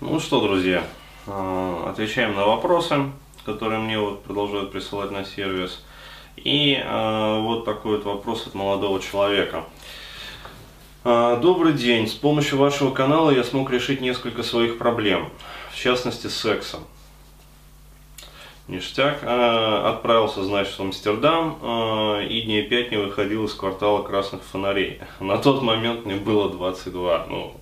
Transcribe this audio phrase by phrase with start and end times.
[0.00, 0.84] Ну что, друзья,
[1.26, 3.10] а, отвечаем на вопросы,
[3.44, 5.82] которые мне вот продолжают присылать на сервис.
[6.36, 9.64] И э, вот такой вот вопрос от молодого человека.
[11.02, 12.06] Э, Добрый день.
[12.06, 15.30] С помощью вашего канала я смог решить несколько своих проблем,
[15.72, 16.80] в частности с сексом.
[18.68, 19.18] Ништяк.
[19.22, 25.00] Э, отправился, значит, в Амстердам э, и дней пять не выходил из квартала красных фонарей.
[25.20, 27.26] На тот момент мне было 22.
[27.28, 27.54] Ну,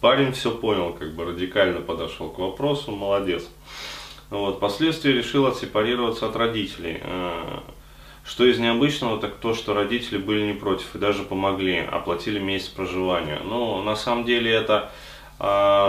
[0.00, 3.48] парень все понял, как бы радикально подошел к вопросу, молодец.
[4.30, 4.56] Вот.
[4.56, 6.98] Впоследствии решил отсепарироваться от родителей.
[7.02, 7.60] Э,
[8.24, 12.68] что из необычного, так то, что родители были не против и даже помогли, оплатили месяц
[12.68, 13.40] проживания.
[13.44, 14.92] Ну, на самом деле это,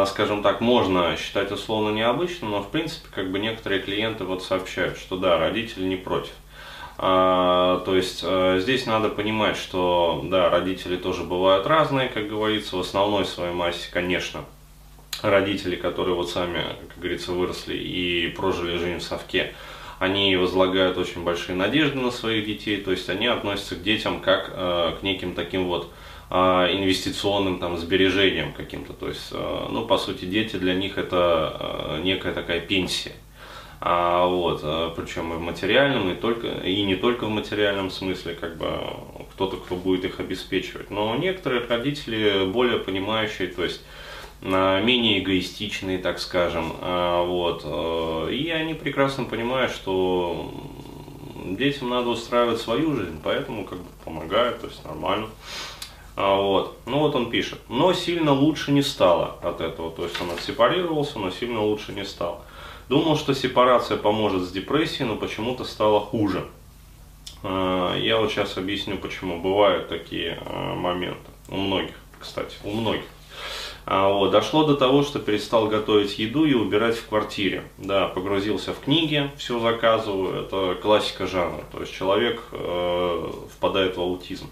[0.08, 4.98] скажем так, можно считать условно необычным, но в принципе, как бы некоторые клиенты вот сообщают,
[4.98, 6.34] что да, родители не против.
[6.98, 12.78] А, то есть а, здесь надо понимать, что да, родители тоже бывают разные, как говорится,
[12.78, 14.46] в основной своей массе, конечно,
[15.22, 19.54] родители, которые вот сами, как говорится, выросли и прожили жизнь в совке,
[20.00, 24.52] они возлагают очень большие надежды на своих детей, то есть они относятся к детям как
[24.54, 25.92] э, к неким таким вот
[26.34, 32.34] инвестиционным там сбережениям каким-то, то есть, э, ну, по сути, дети для них это некая
[32.34, 33.14] такая пенсия.
[33.86, 34.62] А, вот,
[34.96, 38.70] причем и в материальном, и, только, и не только в материальном смысле, как бы
[39.34, 40.90] кто-то, кто будет их обеспечивать.
[40.90, 43.82] Но некоторые родители более понимающие, то есть
[44.44, 50.54] менее эгоистичные, так скажем, а, вот, э, и они прекрасно понимают, что
[51.46, 55.28] детям надо устраивать свою жизнь, поэтому как бы помогают, то есть нормально.
[56.16, 56.78] А, вот.
[56.86, 57.60] Ну вот он пишет.
[57.70, 59.92] Но сильно лучше не стало от этого.
[59.92, 62.42] То есть он отсепарировался, но сильно лучше не стало.
[62.90, 66.46] Думал, что сепарация поможет с депрессией, но почему-то стало хуже.
[67.44, 69.40] А, я вот сейчас объясню, почему.
[69.40, 70.40] Бывают такие
[70.76, 71.32] моменты.
[71.50, 73.06] У многих, кстати, у многих.
[73.86, 77.64] А, вот, дошло до того, что перестал готовить еду и убирать в квартире.
[77.78, 80.44] Да, погрузился в книги, все заказываю.
[80.44, 81.64] Это классика жанра.
[81.72, 84.48] То есть человек э, впадает в аутизм.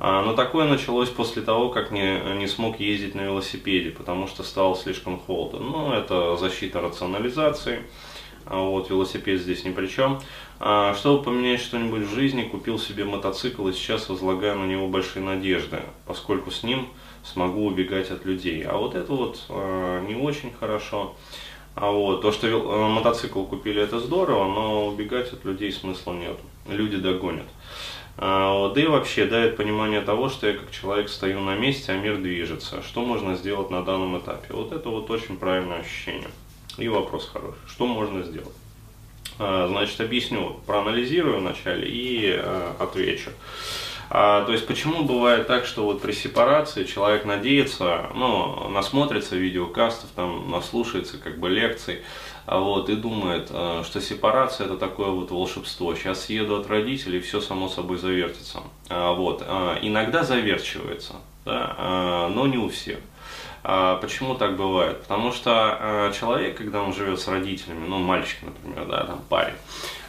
[0.00, 4.42] А, но такое началось после того, как не, не смог ездить на велосипеде, потому что
[4.42, 5.60] стало слишком холодно.
[5.60, 7.82] Ну, это защита рационализации.
[8.46, 10.20] А вот велосипед здесь ни при чем.
[10.60, 15.22] А, чтобы поменять что-нибудь в жизни, купил себе мотоцикл и сейчас возлагаю на него большие
[15.22, 16.88] надежды, поскольку с ним
[17.22, 18.62] смогу убегать от людей.
[18.64, 19.40] А вот это вот
[20.06, 21.16] не очень хорошо.
[21.74, 26.36] А вот то, что э, мотоцикл купили, это здорово, но убегать от людей смысла нет.
[26.68, 27.46] Люди догонят.
[28.16, 31.96] А, да и вообще дает понимание того, что я как человек стою на месте, а
[31.96, 32.82] мир движется.
[32.82, 34.54] Что можно сделать на данном этапе?
[34.54, 36.30] Вот это вот очень правильное ощущение.
[36.78, 37.58] И вопрос хороший.
[37.66, 38.54] Что можно сделать?
[39.40, 43.30] А, значит, объясню, проанализирую вначале и э, отвечу.
[44.10, 50.10] А, то есть почему бывает так, что вот при сепарации человек надеется, ну, насмотрится видеокастов,
[50.14, 52.02] там, наслушается как бы лекций,
[52.46, 55.94] а вот, и думает, а, что сепарация это такое вот волшебство.
[55.94, 58.60] Сейчас съеду от родителей, все само собой завертится.
[58.88, 59.42] А, вот,
[59.82, 61.14] иногда заверчивается,
[61.44, 62.98] да, но не у всех.
[63.62, 65.00] Почему так бывает?
[65.00, 69.54] Потому что человек, когда он живет с родителями, ну, мальчик, например, да, там парень,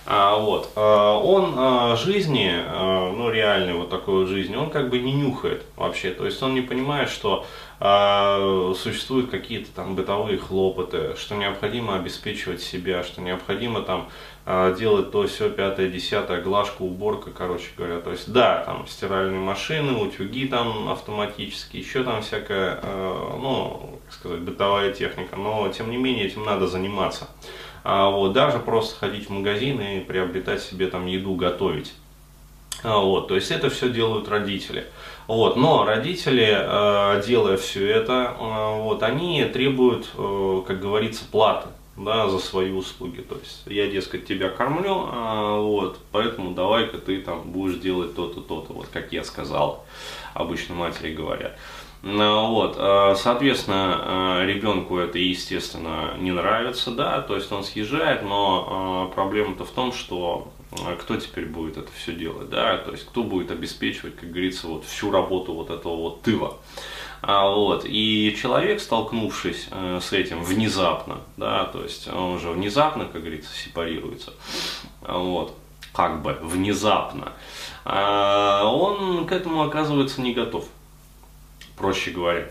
[0.05, 4.89] а, вот, а, он а, жизни, а, ну, реальной вот такой вот жизни, он как
[4.89, 6.11] бы не нюхает вообще.
[6.11, 7.45] То есть он не понимает, что
[7.79, 14.09] а, существуют какие-то там бытовые хлопоты, что необходимо обеспечивать себя, что необходимо там
[14.45, 17.99] а, делать то, все, пятое, десятое, глажка, уборка, короче говоря.
[17.99, 24.13] То есть, да, там стиральные машины, утюги там автоматические, еще там всякая, а, ну, как
[24.13, 27.27] сказать, бытовая техника, но тем не менее этим надо заниматься.
[27.87, 31.93] А, вот, даже просто ходить в магазин и приобретать себе там еду, готовить.
[32.83, 34.87] А, вот, то есть это все делают родители.
[35.27, 42.27] Вот, но родители, э, делая все это, вот, они требуют, э, как говорится, платы да,
[42.27, 43.21] за свои услуги.
[43.21, 48.41] То есть я, дескать, тебя кормлю, а, вот, поэтому давай-ка ты там будешь делать то-то,
[48.41, 49.85] то-то, вот как я сказал,
[50.33, 51.55] обычно матери говорят.
[52.07, 58.21] Ну, вот, э, соответственно, э, ребенку это, естественно, не нравится, да, то есть он съезжает,
[58.21, 60.51] но э, проблема-то в том, что
[60.99, 64.85] кто теперь будет это все делать, да, то есть кто будет обеспечивать, как говорится, вот
[64.85, 66.57] всю работу вот этого вот тыла.
[67.23, 73.21] А, вот, и человек, столкнувшись с этим внезапно, да, то есть он уже внезапно, как
[73.21, 74.33] говорится, сепарируется,
[75.01, 75.55] вот,
[75.91, 77.31] как бы внезапно,
[77.83, 80.65] он к этому оказывается не готов
[81.77, 82.47] проще говоря.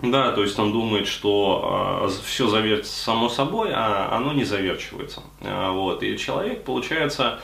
[0.00, 5.22] Да, то есть он думает, что э, все завертится само собой, а оно не заверчивается.
[5.40, 6.02] Э, вот.
[6.04, 7.40] И человек, получается,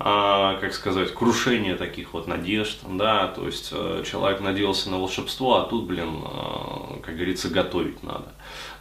[0.00, 5.56] а, как сказать, крушение таких вот надежд, да, то есть э, человек надеялся на волшебство,
[5.56, 8.32] а тут, блин, э, как говорится, готовить надо,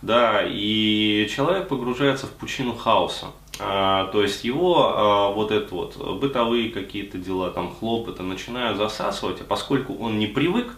[0.03, 3.27] да, и человек погружается в пучину хаоса,
[3.59, 9.41] а, то есть его а, вот это вот бытовые какие-то дела, там хлопоты начинают засасывать,
[9.41, 10.75] а поскольку он не привык,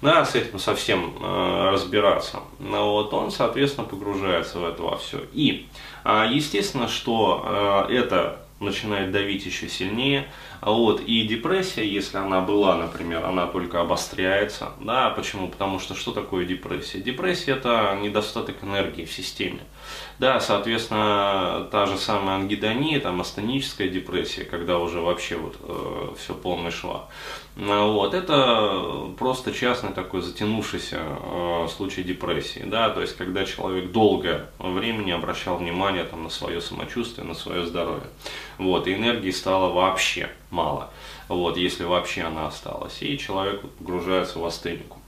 [0.00, 5.20] да, с этим совсем э, разбираться, ну вот он, соответственно, погружается в это во все.
[5.32, 5.68] И,
[6.04, 10.28] э, естественно, что э, это начинает давить еще сильнее.
[10.60, 11.00] Вот.
[11.00, 14.72] И депрессия, если она была, например, она только обостряется.
[14.80, 15.48] Да, почему?
[15.48, 17.00] Потому что что такое депрессия?
[17.00, 19.60] Депрессия это недостаток энергии в системе.
[20.18, 26.34] Да, соответственно, та же самая ангидония, там астеническая депрессия, когда уже вообще вот э, все
[26.34, 27.06] полный шла.
[27.54, 33.90] Ну вот, это просто частный такой затянувшийся э, случай депрессии, да, то есть когда человек
[33.92, 38.08] долгое время не обращал внимания там, на свое самочувствие, на свое здоровье.
[38.58, 40.90] Вот, и энергии стало вообще мало,
[41.28, 44.98] вот, если вообще она осталась, и человек погружается в астенику.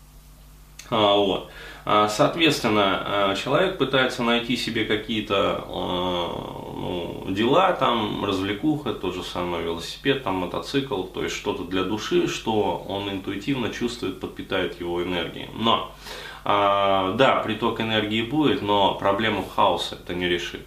[0.90, 1.50] А, вот.
[1.84, 9.62] А, соответственно, а, человек пытается найти себе какие-то ну, дела, там, развлекуха, тот же самый
[9.62, 15.48] велосипед, там, мотоцикл, то есть что-то для души, что он интуитивно чувствует, подпитает его энергией.
[15.54, 15.92] Но,
[16.44, 20.66] да, приток энергии будет, но проблему хаоса это не решит.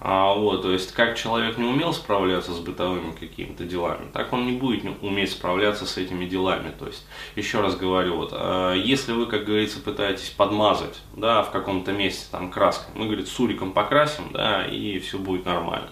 [0.00, 4.46] А, вот, то есть, как человек не умел справляться с бытовыми какими-то делами, так он
[4.46, 6.72] не будет уметь справляться с этими делами.
[6.78, 11.50] То есть, еще раз говорю, вот, а, если вы, как говорится, пытаетесь подмазать, да, в
[11.50, 15.88] каком-то месте там краской, мы, говорит, суриком покрасим, да, и все будет нормально.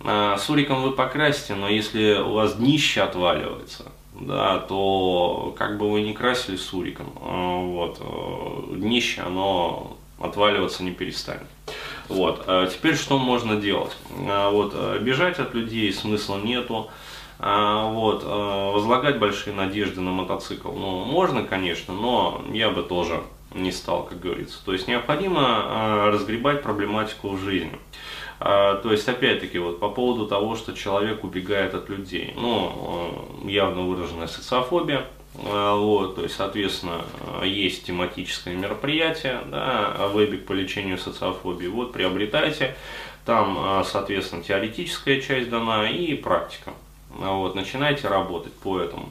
[0.00, 6.02] А, суриком вы покрасите, но если у вас днище отваливается, да, то как бы вы
[6.02, 11.46] не красили суриком, а, вот, э, днище, оно отваливаться не перестанет.
[12.08, 12.44] Вот.
[12.46, 13.96] А теперь что можно делать?
[14.28, 14.72] А, вот.
[14.74, 16.90] Э, бежать от людей смысла нету.
[17.38, 18.22] А, вот.
[18.24, 20.72] Э, возлагать большие надежды на мотоцикл.
[20.72, 23.22] Ну, можно, конечно, но я бы тоже
[23.54, 24.64] не стал, как говорится.
[24.64, 27.78] То есть необходимо разгребать проблематику в жизни.
[28.44, 32.34] То есть, опять-таки, вот по поводу того, что человек убегает от людей.
[32.36, 35.06] Ну, э, явно выраженная социофобия,
[35.36, 37.04] а, вот, то есть, соответственно,
[37.42, 41.66] есть тематическое мероприятие, да, вебик по лечению социофобии.
[41.66, 42.76] Вот, приобретайте.
[43.24, 46.72] Там, а, соответственно, теоретическая часть дана и практика.
[47.20, 49.10] А, вот, начинайте работать по этому.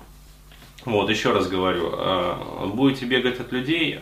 [0.85, 1.93] Вот, еще раз говорю,
[2.73, 3.97] будете бегать от людей,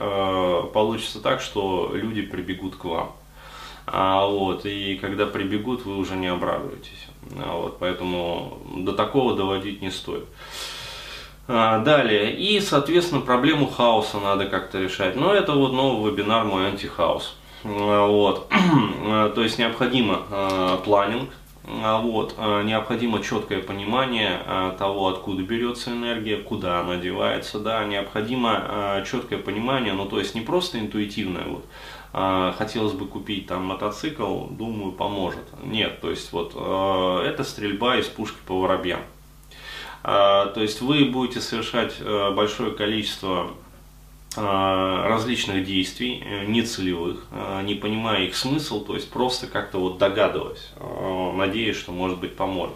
[0.74, 3.14] получится так, что люди прибегут к вам.
[3.88, 7.08] Вот, и когда прибегут, вы уже не обрадуетесь.
[7.24, 10.26] Вот, поэтому до такого доводить не стоит.
[11.48, 15.16] А, далее, и, соответственно, проблему хаоса надо как-то решать.
[15.16, 17.36] Но это вот новый вебинар мой антихаос.
[17.64, 18.50] А, вот.
[19.36, 21.30] То есть необходимо а, планинг,
[21.64, 24.42] вот, необходимо четкое понимание
[24.78, 30.42] того, откуда берется энергия, куда она девается, да, необходимо четкое понимание, ну то есть не
[30.42, 31.66] просто интуитивное, вот,
[32.58, 35.46] хотелось бы купить там мотоцикл, думаю, поможет.
[35.64, 39.02] Нет, то есть вот это стрельба из пушки по воробьям.
[40.04, 43.54] А, то есть вы будете совершать э, большое количество а,
[44.36, 50.72] различных действий, э, нецелевых, а, не понимая их смысл, то есть просто как-то вот догадываясь,
[51.36, 52.76] надеясь, что может быть поможет.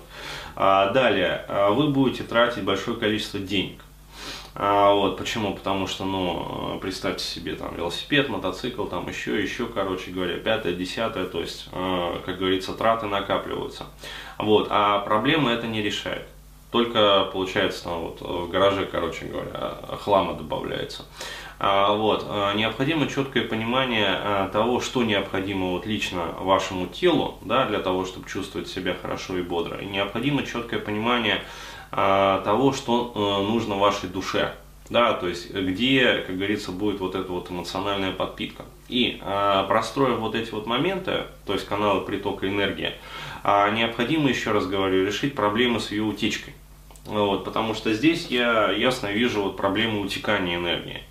[0.55, 3.81] Далее, вы будете тратить большое количество денег.
[4.53, 5.53] Вот, почему?
[5.53, 11.25] Потому что, ну, представьте себе, там, велосипед, мотоцикл, там, еще, еще, короче говоря, пятое, десятое,
[11.25, 13.87] то есть, как говорится, траты накапливаются.
[14.37, 16.25] Вот, а проблемы это не решает
[16.75, 21.05] только получается там вот в гараже, короче говоря, хлама добавляется.
[21.57, 27.65] А, вот, а, необходимо четкое понимание а, того, что необходимо вот лично вашему телу, да,
[27.65, 29.77] для того, чтобы чувствовать себя хорошо и бодро.
[29.77, 31.43] И необходимо четкое понимание
[31.91, 34.53] того, что э, нужно вашей душе,
[34.89, 38.65] да, то есть где, как говорится, будет вот эта вот эмоциональная подпитка.
[38.89, 39.21] И
[39.69, 42.95] простроив вот эти вот моменты, то есть каналы притока энергии,
[43.45, 46.53] необходимо, еще раз говорю, решить проблемы с ее утечкой.
[47.05, 51.03] Вот, потому что здесь я ясно вижу вот проблему утекания энергии.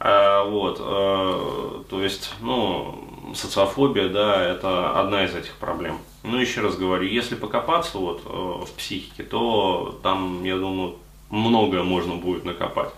[0.00, 5.98] А, вот, а, то есть, ну, социофобия, да, это одна из этих проблем.
[6.22, 10.96] Ну, еще раз говорю, если покопаться вот э, в психике, то там, я думаю,
[11.30, 12.90] многое можно будет накопать.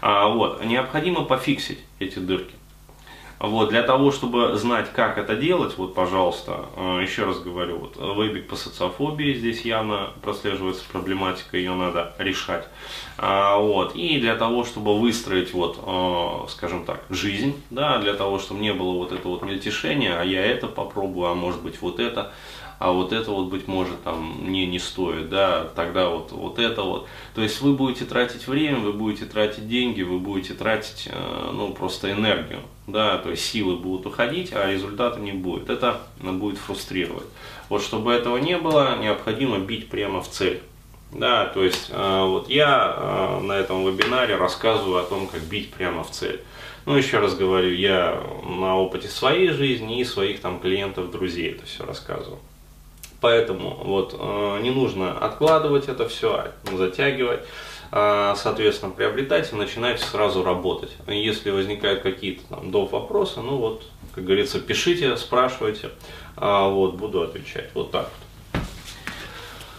[0.00, 2.54] А, вот, необходимо пофиксить эти дырки.
[3.40, 7.96] Вот, для того, чтобы знать, как это делать, вот, пожалуйста, э, еще раз говорю, вот,
[8.16, 12.66] вебик по социофобии, здесь явно прослеживается проблематика, ее надо решать.
[13.16, 18.40] А, вот, и для того, чтобы выстроить, вот, э, скажем так, жизнь, да, для того,
[18.40, 22.00] чтобы не было вот этого вот мельтешения, а я это попробую, а может быть вот
[22.00, 22.32] это,
[22.78, 26.82] а вот это вот, быть может, там, мне не стоит, да, тогда вот, вот это
[26.82, 27.08] вот.
[27.34, 31.72] То есть вы будете тратить время, вы будете тратить деньги, вы будете тратить, э, ну,
[31.72, 35.70] просто энергию, да, то есть силы будут уходить, а результата не будет.
[35.70, 37.26] Это будет фрустрировать.
[37.68, 40.62] Вот чтобы этого не было, необходимо бить прямо в цель.
[41.10, 45.72] Да, то есть э, вот я э, на этом вебинаре рассказываю о том, как бить
[45.72, 46.42] прямо в цель.
[46.84, 51.66] Ну, еще раз говорю, я на опыте своей жизни и своих там клиентов, друзей это
[51.66, 52.38] все рассказываю.
[53.20, 57.40] Поэтому вот э, не нужно откладывать это все, затягивать.
[57.90, 60.92] А, соответственно, приобретать и начинать сразу работать.
[61.06, 62.92] Если возникают какие-то там доп.
[62.92, 63.82] вопросы, ну вот,
[64.14, 65.90] как говорится, пишите, спрашивайте,
[66.36, 67.70] а, вот, буду отвечать.
[67.74, 68.27] Вот так вот.